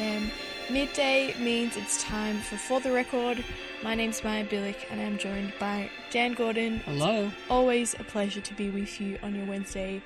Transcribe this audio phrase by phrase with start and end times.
[0.00, 0.30] FM.
[0.70, 3.44] Midday means it's time for For the Record.
[3.82, 6.78] My name's Maia Bilyk, and I'm joined by Dan Gordon.
[6.78, 7.30] Hello.
[7.50, 10.02] Always a pleasure to be with you on your Wednesday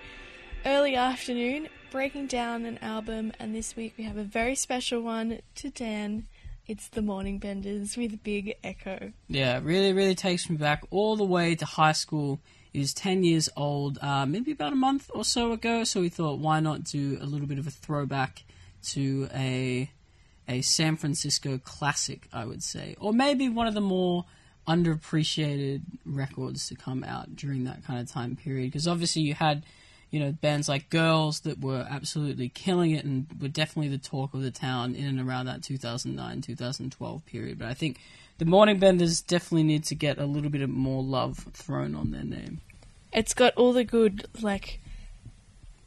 [0.66, 3.32] early afternoon, breaking down an album.
[3.38, 6.26] And this week we have a very special one to Dan.
[6.66, 9.12] It's The Morning Benders with Big Echo.
[9.28, 12.40] Yeah, really, really takes me back all the way to high school.
[12.72, 16.08] It was 10 years old, uh, maybe about a month or so ago, so we
[16.08, 18.42] thought, why not do a little bit of a throwback
[18.92, 19.90] to a
[20.48, 24.24] a San Francisco classic, I would say, or maybe one of the more
[24.66, 28.66] underappreciated records to come out during that kind of time period.
[28.70, 29.64] Because obviously you had,
[30.10, 34.34] you know, bands like Girls that were absolutely killing it and were definitely the talk
[34.34, 37.58] of the town in and around that 2009 2012 period.
[37.58, 37.98] But I think
[38.38, 42.10] the Morning Benders definitely need to get a little bit of more love thrown on
[42.10, 42.60] their name.
[43.12, 44.80] It's got all the good, like,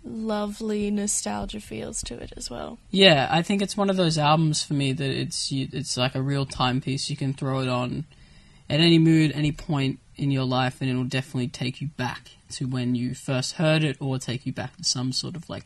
[0.07, 2.79] lovely nostalgia feels to it as well.
[2.91, 6.21] Yeah, I think it's one of those albums for me that it's it's like a
[6.21, 7.09] real timepiece.
[7.09, 8.05] You can throw it on
[8.69, 12.65] at any mood, any point in your life, and it'll definitely take you back to
[12.65, 15.65] when you first heard it, or take you back to some sort of like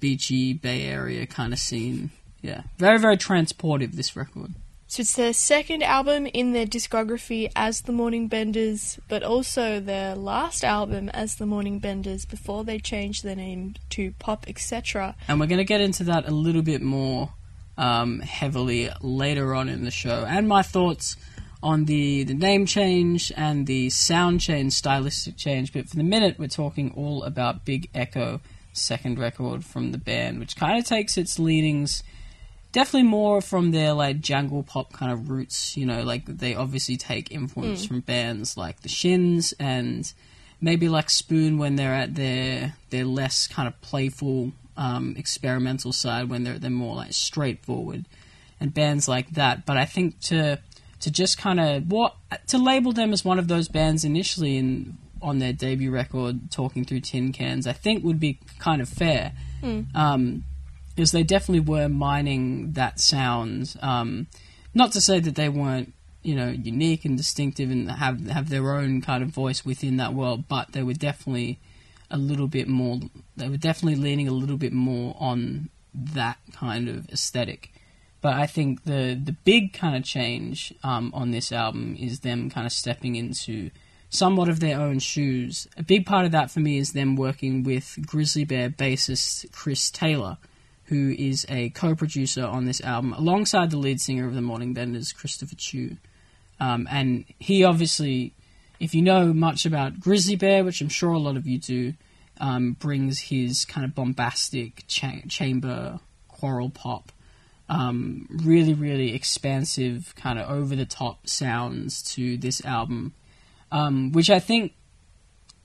[0.00, 2.10] beachy Bay Area kind of scene.
[2.42, 3.92] Yeah, very very transportive.
[3.92, 4.54] This record.
[4.94, 10.14] So it's their second album in their discography as the Morning Benders, but also their
[10.14, 15.16] last album as the Morning Benders before they changed their name to Pop Etc.
[15.26, 17.30] and we're going to get into that a little bit more
[17.76, 21.16] um, heavily later on in the show, and my thoughts
[21.60, 25.72] on the, the name change and the sound change, stylistic change.
[25.72, 28.40] But for the minute, we're talking all about Big Echo,
[28.72, 32.04] second record from the band, which kind of takes its leanings
[32.74, 35.76] definitely more from their like jangle pop kind of roots.
[35.76, 40.12] You know, like they obviously take influence from bands like the Shins and
[40.60, 46.28] maybe like Spoon when they're at their their less kind of playful um, experimental side
[46.28, 48.06] when they're they're more like straightforward
[48.60, 49.64] and bands like that.
[49.64, 50.58] But I think to
[51.00, 52.16] to just kind of what
[52.48, 56.84] to label them as one of those bands initially in on their debut record, talking
[56.84, 59.32] through tin cans, I think would be kind of fair.
[59.94, 60.44] Um,
[60.94, 63.76] because they definitely were mining that sound.
[63.82, 64.26] Um,
[64.74, 65.92] not to say that they weren't,
[66.22, 70.14] you know, unique and distinctive and have have their own kind of voice within that
[70.14, 71.58] world, but they were definitely
[72.10, 73.00] a little bit more.
[73.36, 77.72] They were definitely leaning a little bit more on that kind of aesthetic.
[78.20, 82.50] But I think the the big kind of change um, on this album is them
[82.50, 83.70] kind of stepping into
[84.08, 85.66] somewhat of their own shoes.
[85.76, 89.90] A big part of that for me is them working with Grizzly Bear bassist Chris
[89.90, 90.38] Taylor
[90.86, 95.12] who is a co-producer on this album, alongside the lead singer of the Morning Benders,
[95.12, 95.96] Christopher Chu.
[96.60, 98.32] Um, and he obviously,
[98.78, 101.94] if you know much about Grizzly Bear, which I'm sure a lot of you do,
[102.38, 107.12] um, brings his kind of bombastic cha- chamber choral pop,
[107.68, 113.14] um, really, really expansive, kind of over-the-top sounds to this album,
[113.72, 114.74] um, which I think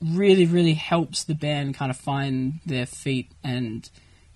[0.02, 3.88] really, really helps the band kind of find their feet and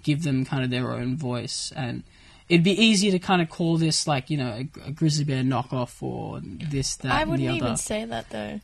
[0.05, 1.73] give them kind of their own voice.
[1.75, 2.05] And
[2.49, 5.43] it'd be easy to kind of call this like you know a, a grizzly bear
[5.43, 8.61] knockoff or this that I and wouldn't the even say that though.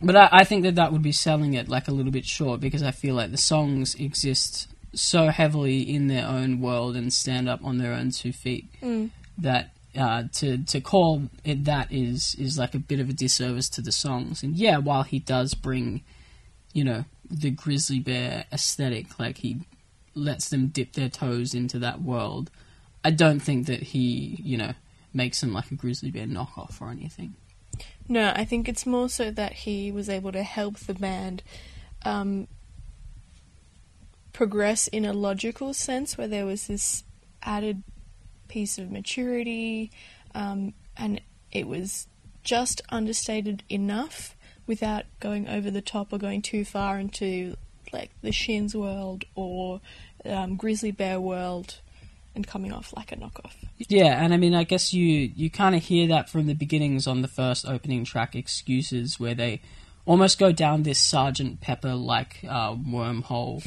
[0.00, 2.60] But I, I think that that would be selling it like a little bit short
[2.60, 7.48] because I feel like the songs exist so heavily in their own world and stand
[7.48, 8.68] up on their own two feet
[9.38, 13.68] that uh, to to call it that is is like a bit of a disservice
[13.70, 14.42] to the songs.
[14.42, 16.02] And yeah, while he does bring,
[16.72, 19.60] you know, the grizzly bear aesthetic, like he
[20.14, 22.50] lets them dip their toes into that world,
[23.04, 24.72] I don't think that he, you know,
[25.12, 27.34] makes them like a grizzly bear knockoff or anything.
[28.08, 31.42] No, I think it's more so that he was able to help the band
[32.04, 32.48] um,
[34.32, 37.04] progress in a logical sense, where there was this
[37.42, 37.82] added
[38.48, 39.90] piece of maturity,
[40.34, 42.06] um, and it was
[42.42, 47.56] just understated enough without going over the top or going too far into
[47.92, 49.80] like the Shins world or
[50.24, 51.80] um, Grizzly Bear world,
[52.34, 53.54] and coming off like a knockoff.
[53.78, 57.06] Yeah, and I mean, I guess you you kind of hear that from the beginnings
[57.06, 59.60] on the first opening track, "Excuses," where they
[60.06, 63.62] almost go down this Sergeant Pepper like uh, wormhole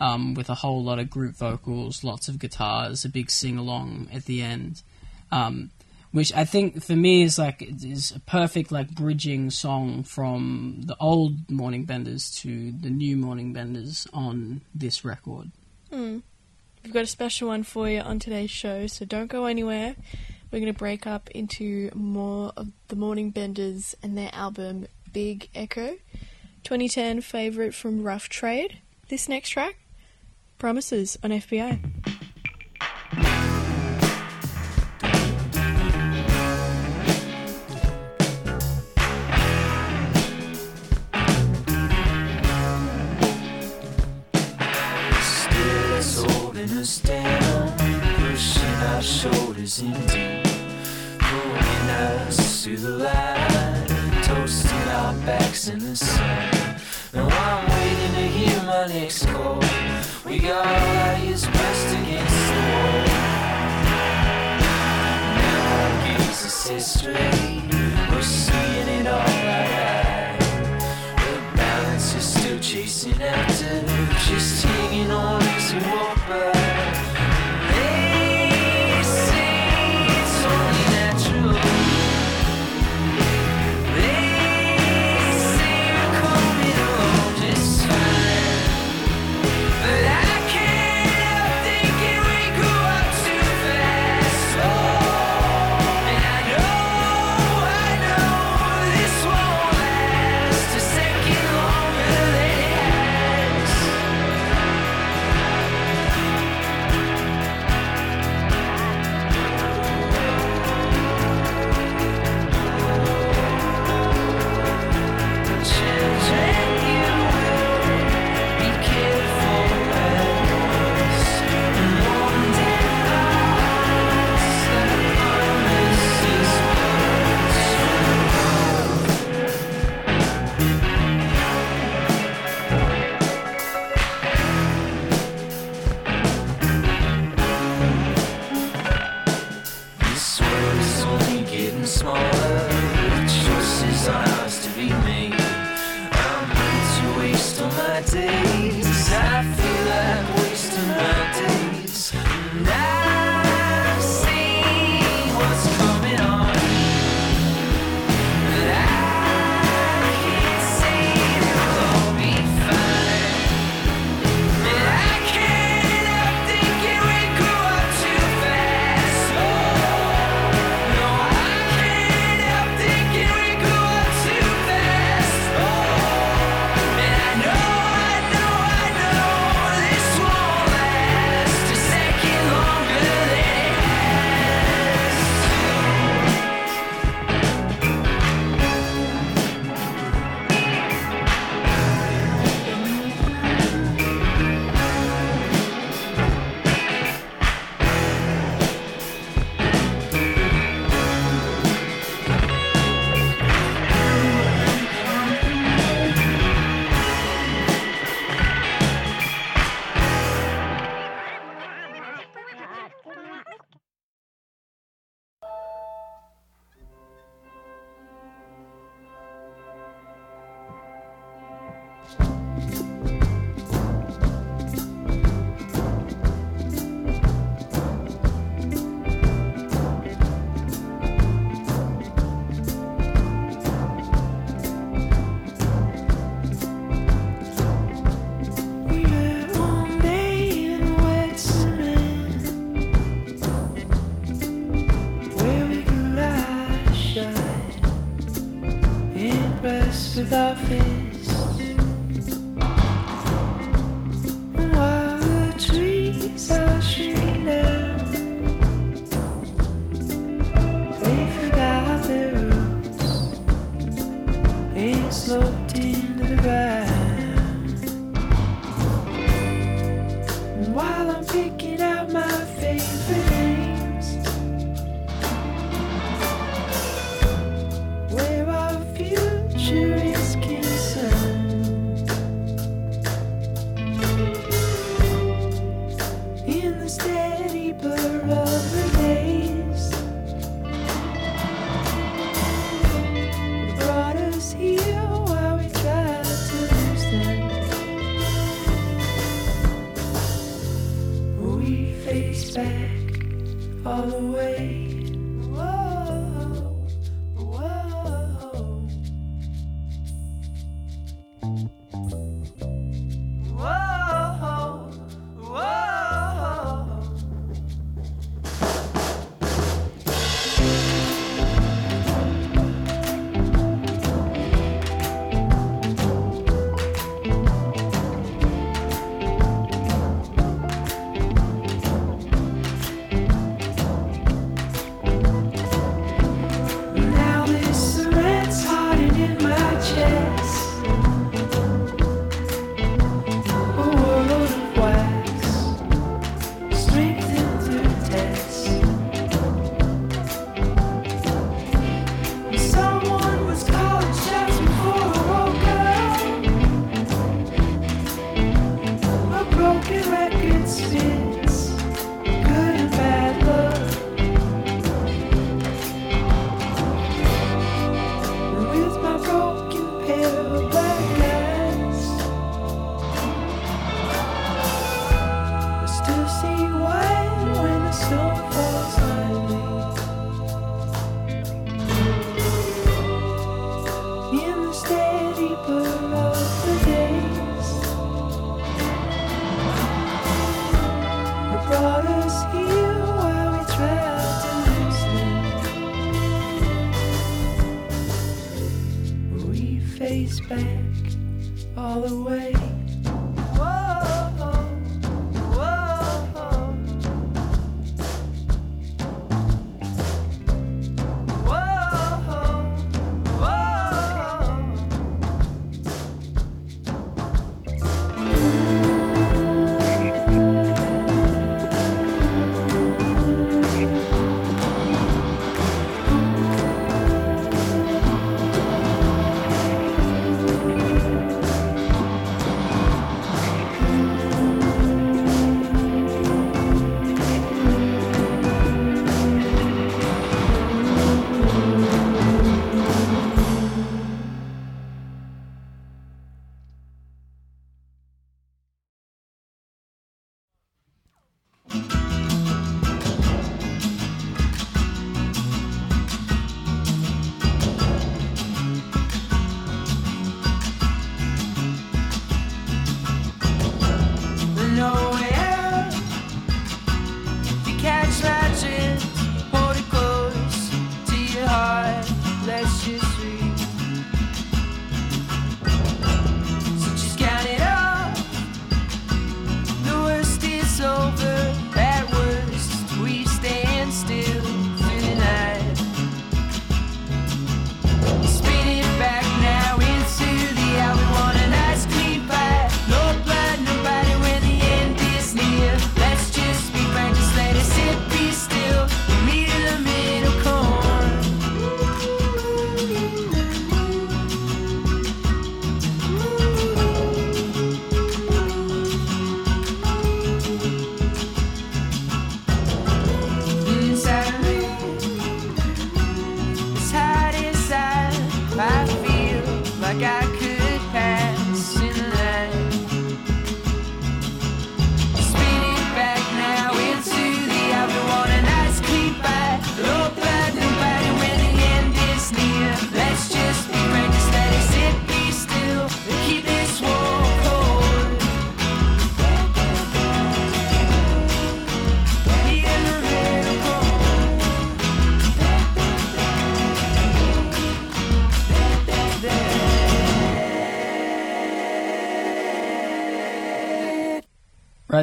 [0.00, 4.08] um, with a whole lot of group vocals, lots of guitars, a big sing along
[4.12, 4.82] at the end,
[5.30, 5.70] um,
[6.12, 10.96] which I think for me is like is a perfect like bridging song from the
[10.98, 15.50] old Morning Benders to the new Morning Benders on this record.
[15.92, 16.22] Mm.
[16.82, 19.96] We've got a special one for you on today's show, so don't go anywhere.
[20.50, 25.48] We're going to break up into more of the Morning Benders and their album Big
[25.54, 25.96] Echo.
[26.64, 28.78] 2010 favorite from Rough Trade.
[29.08, 29.76] This next track,
[30.58, 32.19] Promises on FBI.
[49.70, 50.44] years indeed.
[51.18, 53.86] Pulling us through the light,
[54.22, 56.76] toasting our backs in the sun.
[57.12, 59.60] Now I'm waiting to hear my next call.
[60.24, 63.04] We got our ears pressed against the wall.
[65.38, 67.62] Now our gaze is history.
[68.10, 70.38] We're seeing it all right.
[71.16, 73.82] The balance is still chasing after,
[74.28, 76.89] just hanging on as we walk by.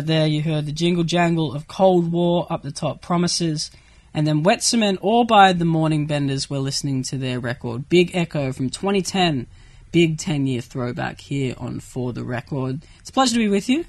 [0.01, 3.71] There, you heard the jingle jangle of Cold War up the top, Promises,
[4.13, 6.49] and then Wet Cement, all by the Morning Benders.
[6.49, 9.47] We're listening to their record, Big Echo from 2010.
[9.91, 12.83] Big 10 year throwback here on For the Record.
[12.99, 13.85] It's a pleasure to be with you.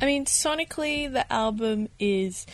[0.00, 2.46] I mean, sonically, the album is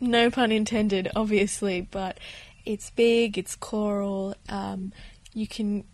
[0.00, 2.18] no pun intended, obviously, but
[2.64, 4.34] it's big, it's choral.
[4.48, 4.92] Um,
[5.34, 5.84] you can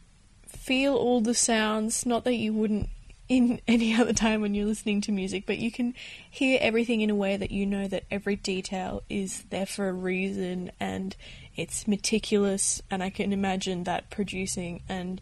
[0.46, 2.88] feel all the sounds, not that you wouldn't
[3.32, 5.94] in any other time when you're listening to music, but you can
[6.30, 9.92] hear everything in a way that you know that every detail is there for a
[9.92, 11.16] reason and
[11.56, 12.82] it's meticulous.
[12.90, 15.20] And I can imagine that producing and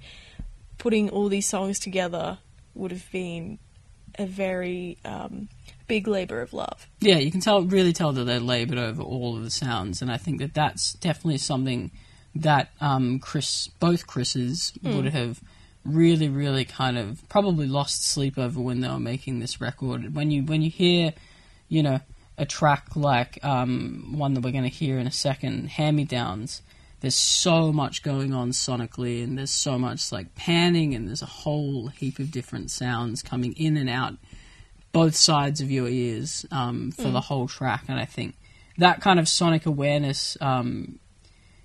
[0.79, 2.39] putting all these songs together
[2.75, 3.59] would have been
[4.19, 5.49] a very um,
[5.87, 6.89] big labor of love.
[7.01, 10.11] Yeah, you can tell, really tell that they labored over all of the sounds, and
[10.11, 11.93] I think that that's definitely something
[12.35, 15.41] that um, Chris, both Chris's, would have
[15.85, 20.15] really, really kind of probably lost sleep over when they were making this record.
[20.15, 21.15] When you when you hear,
[21.69, 22.01] you know,
[22.37, 26.05] a track like um, one that we're going to hear in a second, "Hand Me
[26.05, 26.63] Downs,"
[27.01, 31.27] there's so much going on sonically, and there's so much like panning, and there's a
[31.27, 34.17] whole heap of different sounds coming in and out
[34.93, 38.35] both sides of your ears um, for the whole track, and I think
[38.79, 40.99] that kind of sonic awareness um,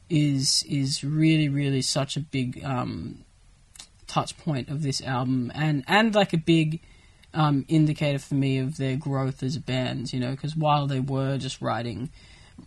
[0.10, 3.25] is is really really such a big um,
[4.08, 6.82] touch point of this album, and and like a big
[7.34, 10.14] um, indicator for me of their growth as a band.
[10.14, 12.10] You know, because while they were just writing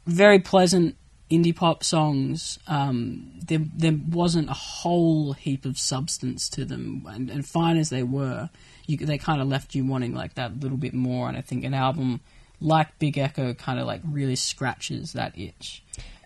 [0.06, 0.96] very pleasant
[1.30, 7.30] indie pop songs, um, there there wasn't a whole heap of substance to them, and,
[7.30, 8.50] and fine as they were,
[8.86, 11.28] you, they kind of left you wanting like that little bit more.
[11.28, 12.20] And I think an album
[12.60, 15.82] like Big Echo kind of like really scratches that itch.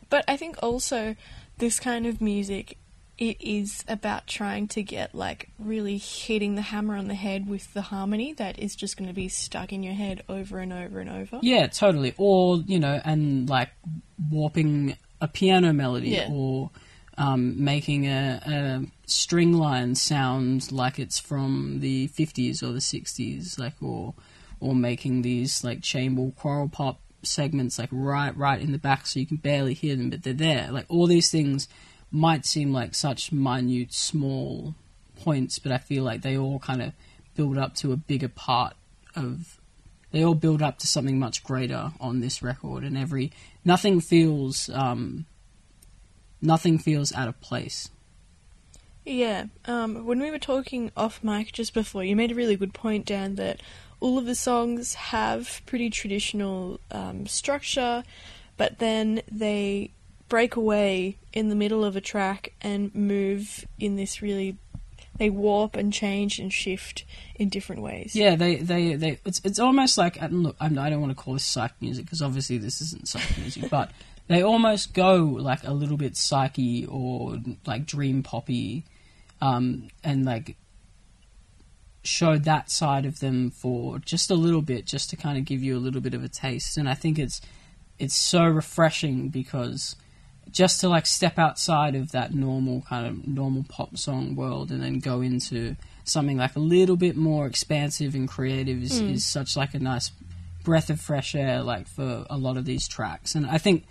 [0.09, 1.17] But I think also
[1.59, 2.77] this kind of music
[3.23, 7.73] it is about trying to get like really hitting the hammer on the head with
[7.73, 10.99] the harmony that is just going to be stuck in your head over and over
[10.99, 11.39] and over.
[11.41, 12.15] Yeah, totally.
[12.19, 13.71] Or you know, and like
[14.29, 16.31] warping a piano melody, Yeah.
[16.33, 16.71] or
[17.17, 23.57] um, making a, a string line sound like it's from the fifties or the sixties,
[23.57, 24.15] like or
[24.59, 29.21] or making these like chamber choral pop segments like right right in the back so
[29.21, 30.73] you can barely hear them, but they're there.
[30.73, 31.69] Like all these things
[32.13, 34.75] might seem like such minute, small
[35.17, 36.93] points, but I feel like they all kind of
[37.35, 38.75] build up to a bigger part
[39.17, 39.59] of
[40.11, 43.33] they all build up to something much greater on this record and every
[43.65, 45.25] nothing feels um,
[46.41, 47.91] nothing feels out of place
[49.05, 49.47] Yeah.
[49.65, 53.07] Um, when we were talking off mic just before, you made a really good point,
[53.07, 53.61] Dan, that
[54.01, 58.05] all of the songs have pretty traditional um, structure,
[58.57, 59.91] but then they
[60.33, 64.57] break away in the middle of a track and move in this really.
[65.19, 68.17] They warp and change and shift in different ways.
[68.17, 71.23] yeah they they, they it's, it's almost like and look I'm, i don't want to
[71.23, 73.91] call this psych music because obviously this isn't psych music but
[74.29, 78.85] they almost go like a little bit psyche or like dream poppy
[79.43, 80.57] um, and like
[82.05, 85.63] show that side of them for just a little bit, just to kind of give
[85.63, 86.77] you a little bit of a taste.
[86.77, 87.41] And I think it's
[87.99, 89.97] it's so refreshing because
[90.53, 94.83] just to like step outside of that normal kind of normal pop song world and
[94.83, 99.09] then go into something like a little bit more expansive and creative is, hmm.
[99.09, 100.11] is such like a nice
[100.63, 103.35] breath of fresh air like for a lot of these tracks.
[103.35, 103.85] And i think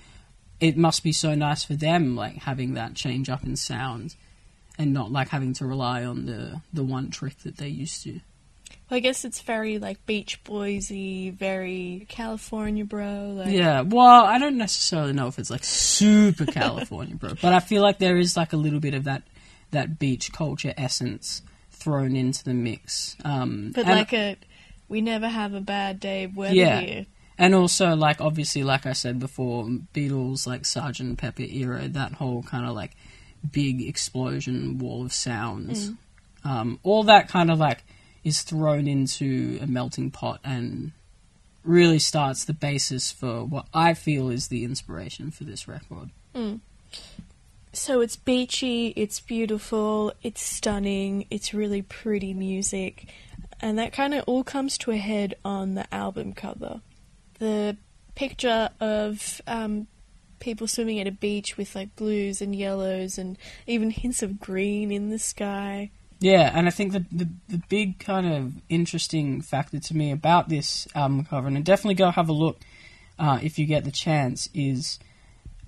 [0.59, 4.15] it must be so nice for them like having that change up in sound
[4.77, 8.21] and not like having to rely on the the one trick that they used to
[8.95, 13.33] I guess it's very like Beach Boysy, very California bro.
[13.37, 17.59] Like, Yeah, well, I don't necessarily know if it's like super California, bro, but I
[17.59, 19.23] feel like there is like a little bit of that
[19.71, 23.15] that beach culture essence thrown into the mix.
[23.23, 24.35] Um, But like a,
[24.89, 26.79] we never have a bad day of weather Yeah.
[26.81, 27.05] here.
[27.37, 32.43] and also like obviously, like I said before, Beatles like Sergeant Pepper era, that whole
[32.43, 32.91] kind of like
[33.51, 35.91] big explosion wall of sounds,
[36.43, 37.83] um, all that kind of like
[38.23, 40.91] is thrown into a melting pot and
[41.63, 46.09] really starts the basis for what I feel is the inspiration for this record.
[47.73, 53.07] So it's beachy, it's beautiful, it's stunning, it's really pretty music,
[53.61, 56.81] and that kind of all comes to a head on the album cover.
[57.39, 57.77] The
[58.15, 59.87] picture of um,
[60.39, 64.91] people swimming at a beach with like blues and yellows and even hints of green
[64.91, 65.91] in the sky.
[66.21, 70.49] Yeah, and I think the, the the big kind of interesting factor to me about
[70.49, 72.59] this album cover, and definitely go have a look
[73.17, 74.99] uh, if you get the chance, is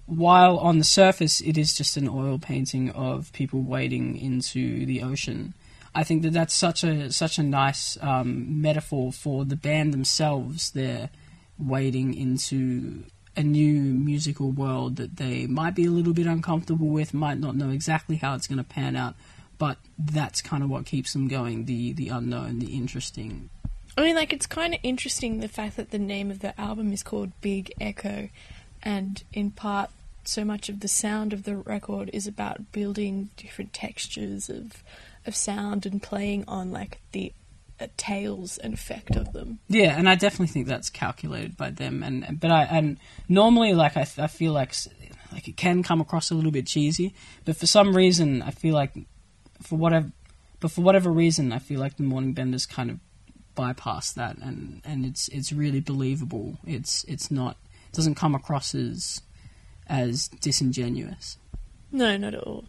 [0.05, 5.01] while on the surface it is just an oil painting of people wading into the
[5.01, 5.55] ocean.
[5.95, 10.69] I think that that's such a such a nice um, metaphor for the band themselves.
[10.69, 11.09] They're
[11.57, 17.11] wading into a new musical world that they might be a little bit uncomfortable with,
[17.11, 19.15] might not know exactly how it's going to pan out,
[19.63, 23.49] but that's kind of what keeps them going the the unknown, the interesting.
[23.97, 26.91] I mean, like, it's kind of interesting the fact that the name of the album
[26.91, 28.27] is called Big Echo,
[28.81, 29.89] and in part,
[30.25, 34.83] so much of the sound of the record is about building different textures of
[35.25, 37.31] of sound and playing on like the
[37.79, 39.59] uh, tails and effect of them.
[39.69, 42.03] Yeah, and I definitely think that's calculated by them.
[42.03, 42.97] And but I and
[43.29, 44.75] normally like I, I feel like
[45.31, 47.13] like it can come across a little bit cheesy,
[47.45, 48.91] but for some reason I feel like
[49.63, 50.11] for whatever
[50.59, 52.99] but for whatever reason I feel like the Morning Benders kind of
[53.55, 56.57] bypass that and and it's it's really believable.
[56.65, 57.57] It's it's not
[57.89, 59.21] it doesn't come across as
[59.87, 61.37] as disingenuous.
[61.91, 62.65] No, not at all.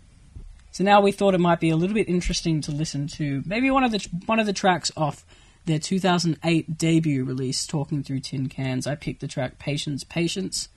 [0.73, 3.71] So now we thought it might be a little bit interesting to listen to maybe
[3.71, 5.25] one of the one of the tracks off
[5.67, 8.87] their 2008 debut release, Talking Through Tin Cans.
[8.87, 10.69] I picked the track Patience, Patience.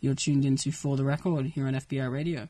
[0.00, 2.48] You're tuned into For the Record here on FBI Radio.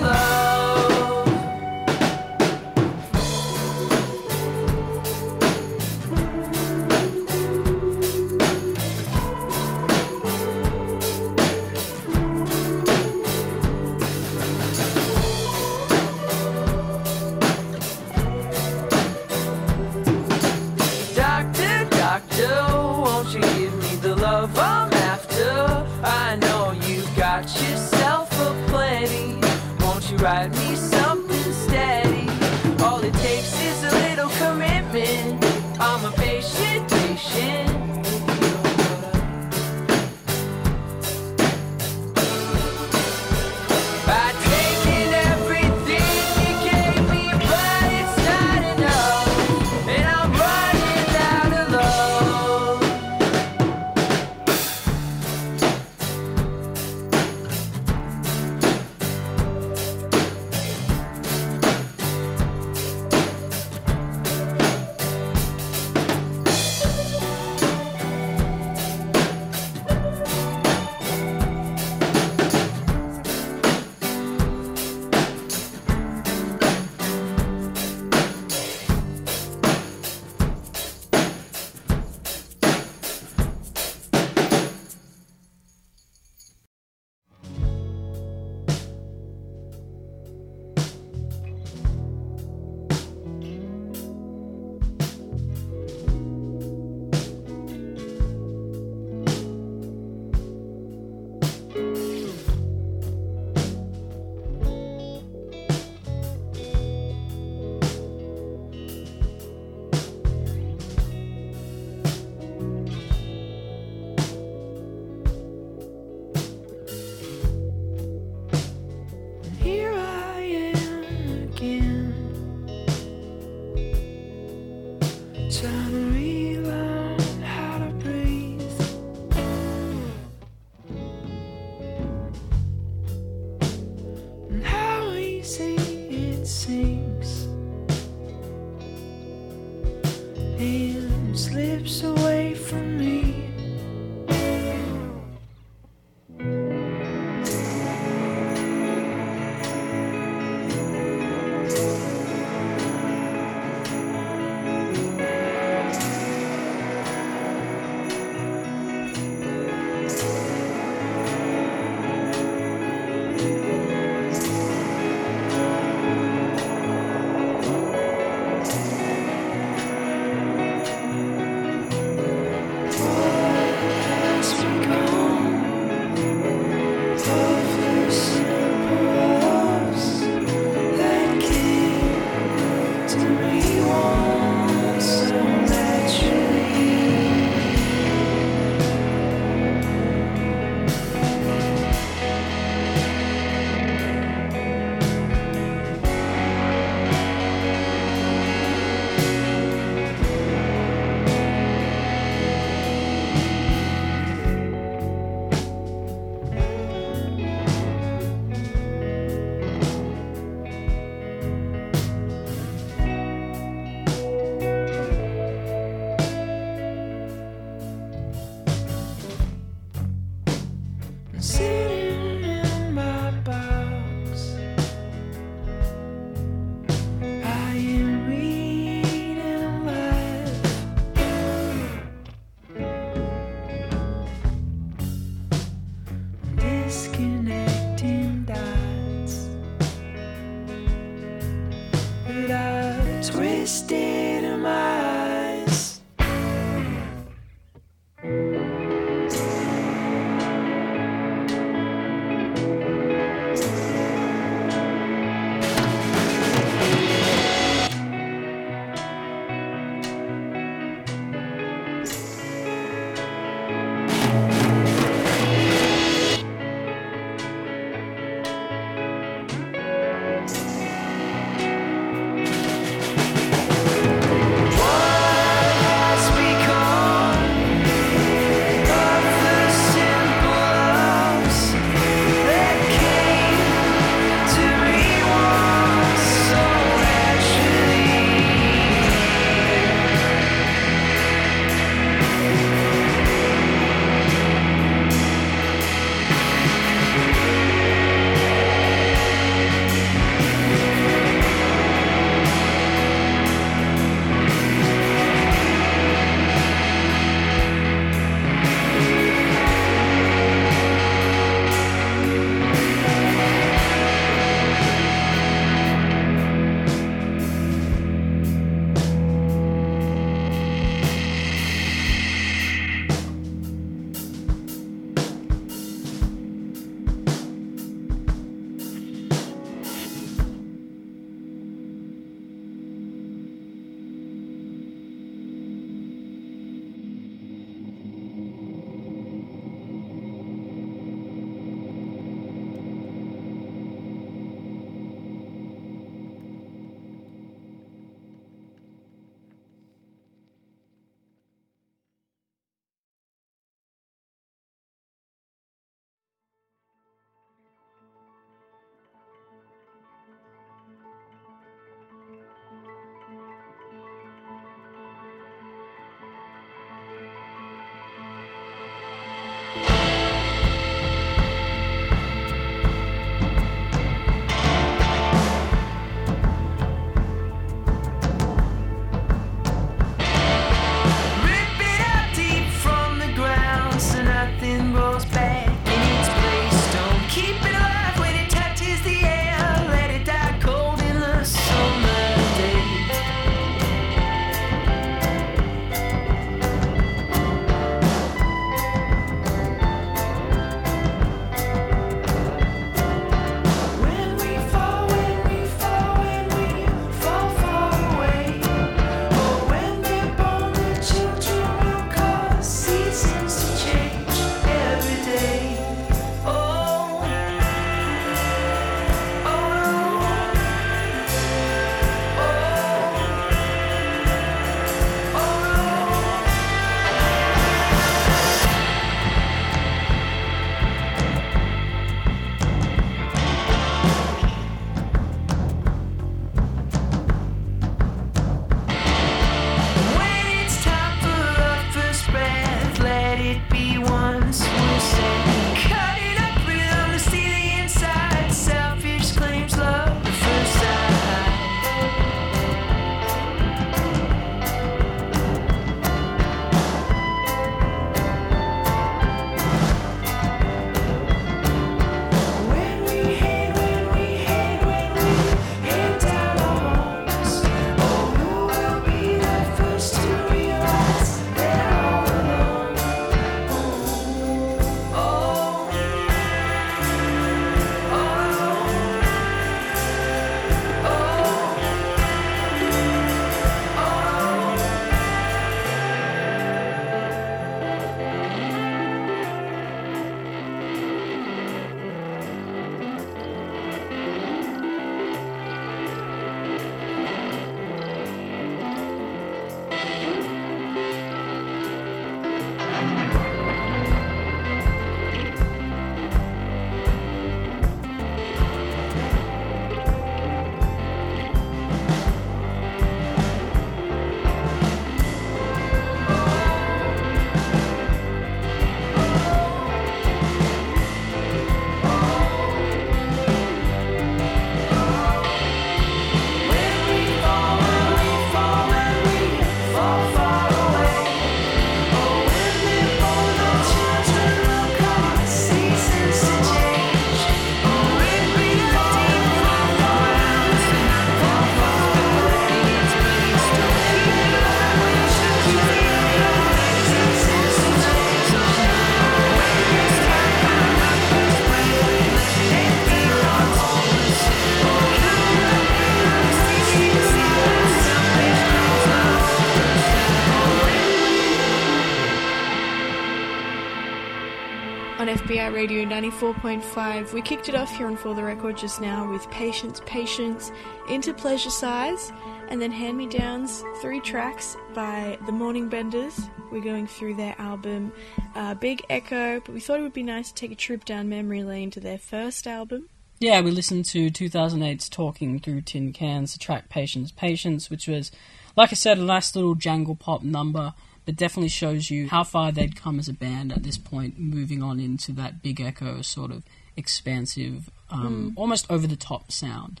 [565.36, 567.34] FBI Radio 94.5.
[567.34, 570.72] We kicked it off here on For the Record just now with Patient, Patient,
[571.10, 572.32] Into Pleasure Sighs,
[572.68, 576.40] and then Hand Me Downs, three tracks by The Morning Benders.
[576.72, 578.14] We're going through their album
[578.54, 581.28] uh, Big Echo, but we thought it would be nice to take a trip down
[581.28, 583.10] memory lane to their first album.
[583.38, 588.32] Yeah, we listened to 2008's Talking Through Tin Cans, the track Patient, Patient, which was,
[588.74, 590.94] like I said, a nice little jangle pop number,
[591.26, 594.82] but definitely shows you how far they'd come as a band at this point, moving
[594.82, 596.62] on into that Big Echo sort of
[596.96, 600.00] expansive, um, almost over the top sound.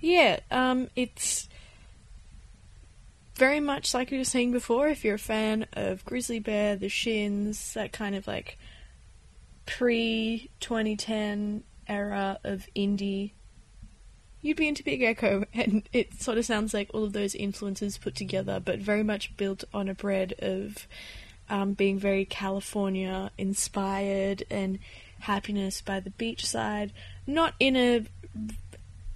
[0.00, 1.48] Yeah, um, it's
[3.36, 4.88] very much like we were saying before.
[4.88, 8.58] If you're a fan of Grizzly Bear, The Shins, that kind of like
[9.64, 13.30] pre 2010 era of indie,
[14.42, 17.96] you'd be into Big Echo, and it sort of sounds like all of those influences
[17.96, 20.86] put together, but very much built on a bread of
[21.48, 24.78] um, being very California inspired and
[25.20, 26.90] happiness by the beachside,
[27.26, 28.04] not in a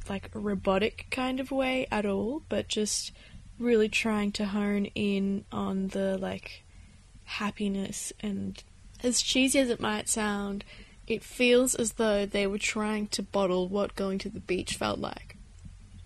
[0.09, 3.11] like robotic kind of way at all, but just
[3.59, 6.63] really trying to hone in on the like
[7.25, 8.63] happiness and
[9.03, 10.65] as cheesy as it might sound,
[11.07, 14.99] it feels as though they were trying to bottle what going to the beach felt
[14.99, 15.37] like.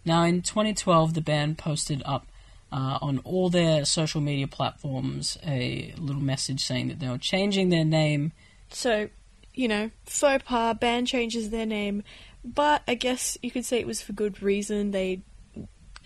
[0.05, 2.27] Now, in 2012, the band posted up
[2.73, 7.69] uh, on all their social media platforms a little message saying that they were changing
[7.69, 8.33] their name.
[8.71, 9.09] So,
[9.55, 12.03] you know, faux pas, band changes their name,
[12.45, 14.93] but I guess you could say it was for good reason.
[14.93, 15.23] They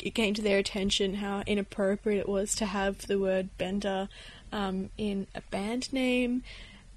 [0.03, 4.09] it came to their attention how inappropriate it was to have the word Bender
[4.53, 6.43] um, in a band name,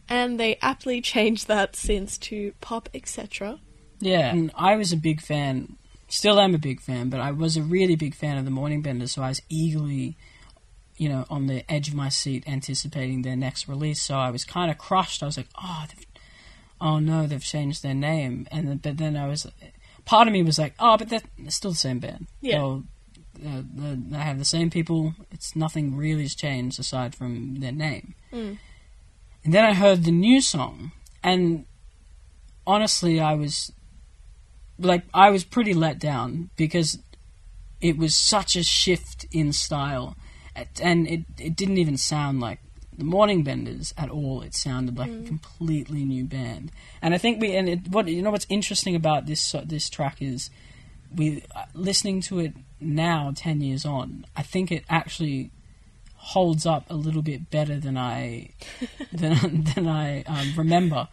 [0.09, 3.59] and they aptly changed that since to Pop etc.
[3.99, 5.75] Yeah, and I was a big fan,
[6.07, 8.81] still am a big fan, but I was a really big fan of the Morning
[8.81, 10.15] Benders, so I was eagerly,
[10.97, 14.01] you know, on the edge of my seat anticipating their next release.
[14.01, 15.23] So I was kind of crushed.
[15.23, 15.85] I was like, oh,
[16.79, 19.47] oh no, they've changed their name, and then, but then I was,
[20.05, 22.27] part of me was like, oh, but they're, they're still the same band.
[22.41, 22.57] Yeah.
[22.59, 22.83] They'll-
[23.45, 25.13] uh, they they have the same people.
[25.29, 28.15] It's nothing really has changed aside from their name.
[28.33, 28.57] Mm.
[29.47, 30.91] And then I heard the new song,
[31.23, 31.65] and
[32.65, 33.71] honestly, I was
[34.77, 36.99] like, I was pretty let down because
[37.79, 40.17] it was such a shift in style,
[40.83, 42.59] and it it didn't even sound like
[42.97, 44.41] the Morning Benders at all.
[44.41, 46.69] It sounded like a completely new band.
[47.01, 49.89] And I think we and it, what you know what's interesting about this so- this
[49.89, 50.49] track is
[51.15, 55.49] we uh, listening to it now 10 years on i think it actually
[56.17, 58.49] holds up a little bit better than i
[59.11, 61.07] than, than i um, remember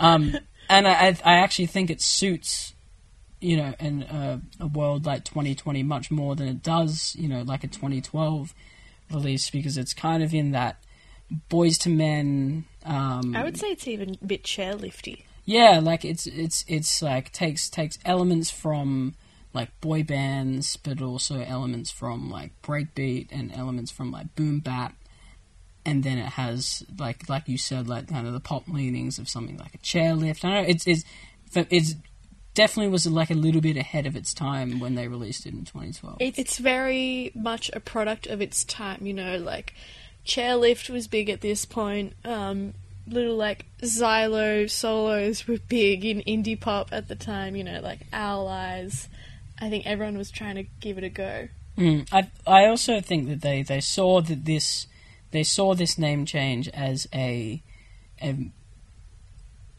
[0.00, 0.36] um,
[0.70, 2.74] and I, I actually think it suits
[3.40, 7.42] you know in a, a world like 2020 much more than it does you know
[7.42, 8.54] like a 2012
[9.12, 10.82] release because it's kind of in that
[11.50, 15.24] Boyz II Men um, I would say it's even a bit chairlifty.
[15.44, 19.14] yeah, like it's it's it's like takes takes elements from
[19.52, 24.94] like boy bands, but also elements from like breakbeat and elements from like boom bap,
[25.84, 29.28] and then it has like like you said, like kind of the pop leanings of
[29.28, 30.44] something like a chairlift.
[30.44, 31.04] I know it's it's
[31.54, 31.94] it's
[32.54, 35.64] definitely was like a little bit ahead of its time when they released it in
[35.64, 36.16] 2012.
[36.20, 39.74] It's very much a product of its time, you know, like
[40.26, 42.14] chairlift was big at this point.
[42.24, 42.74] Um,
[43.06, 48.00] little like xylo solos were big in indie pop at the time, you know, like
[48.12, 49.08] Owl Eyes.
[49.60, 51.48] I think everyone was trying to give it a go.
[51.76, 54.86] Mm, I I also think that they, they saw that this
[55.30, 57.62] they saw this name change as a
[58.22, 58.50] a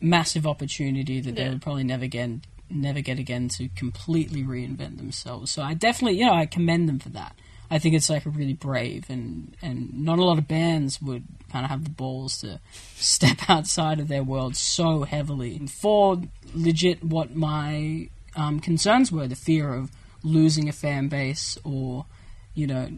[0.02, 2.30] massive opportunity that they would probably never get
[2.70, 5.52] never get again to completely reinvent themselves.
[5.52, 7.36] So I definitely you know I commend them for that.
[7.72, 11.26] I think it's like a really brave and and not a lot of bands would
[11.52, 12.60] kind of have the balls to
[12.96, 16.22] step outside of their world so heavily and for
[16.54, 19.92] legit what my um, concerns were the fear of
[20.24, 22.06] losing a fan base or
[22.54, 22.90] you know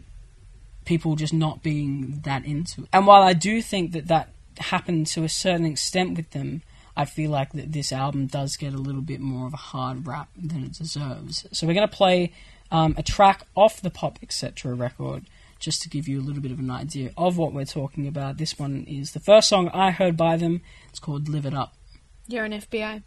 [0.84, 2.88] people just not being that into it.
[2.92, 6.62] And while I do think that that happened to a certain extent with them,
[6.96, 10.06] I feel like that this album does get a little bit more of a hard
[10.06, 11.46] rap than it deserves.
[11.52, 12.32] So we're going to play
[12.70, 14.74] um, a track off the Pop Etc.
[14.74, 15.24] record
[15.58, 18.36] just to give you a little bit of an idea of what we're talking about.
[18.36, 20.60] This one is the first song I heard by them.
[20.88, 21.74] It's called Live It Up.
[22.26, 23.02] You're an FBI.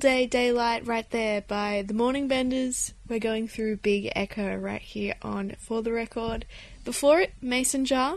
[0.00, 2.94] Day Daylight right there by the Morning Benders.
[3.06, 6.46] We're going through Big Echo right here on For the Record.
[6.86, 8.16] Before it, Mason Jar,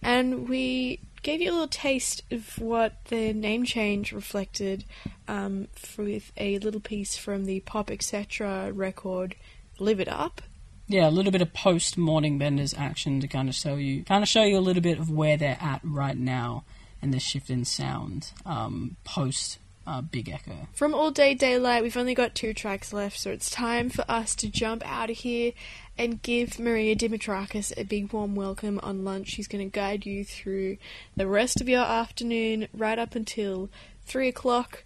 [0.00, 4.86] and we gave you a little taste of what the name change reflected
[5.28, 5.68] um,
[5.98, 8.72] with a little piece from the Pop Etc.
[8.72, 9.36] record,
[9.78, 10.40] Live It Up.
[10.86, 14.22] Yeah, a little bit of post morning benders action to kind of show you, kind
[14.22, 16.64] of show you a little bit of where they're at right now
[17.02, 19.58] and the shift in sound um, post
[19.88, 20.68] uh, Big Echo.
[20.74, 24.34] From All Day Daylight, we've only got two tracks left, so it's time for us
[24.36, 25.52] to jump out of here
[25.96, 29.28] and give Maria Dimitrakis a big warm welcome on lunch.
[29.28, 30.76] She's going to guide you through
[31.16, 33.70] the rest of your afternoon right up until
[34.04, 34.84] 3 o'clock,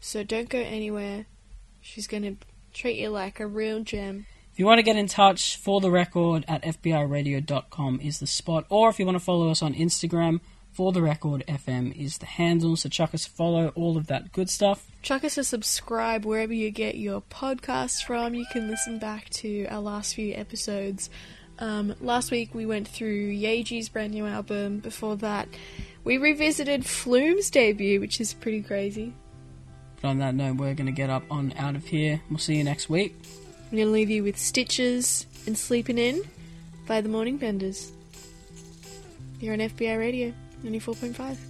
[0.00, 1.26] so don't go anywhere.
[1.80, 2.36] She's going to
[2.74, 4.26] treat you like a real gem.
[4.52, 8.66] If you want to get in touch for the record at fbiradio.com is the spot,
[8.68, 10.40] or if you want to follow us on Instagram,
[10.72, 12.76] for the record FM is the handle.
[12.76, 14.86] So chuck us a follow, all of that good stuff.
[15.02, 18.34] Chuck us a subscribe wherever you get your podcasts from.
[18.34, 21.10] You can listen back to our last few episodes.
[21.58, 24.78] Um, last week we went through Yaeji's brand new album.
[24.78, 25.48] Before that,
[26.04, 29.12] we revisited Flume's debut, which is pretty crazy.
[30.00, 32.22] But on that note, we're going to get up on out of here.
[32.30, 33.14] We'll see you next week.
[33.70, 36.22] I'm going to leave you with Stitches and Sleeping In
[36.86, 37.92] by the Morning Benders.
[39.40, 40.32] You're on FBI Radio
[40.64, 41.49] 94.5.